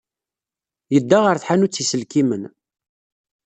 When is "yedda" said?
0.93-1.19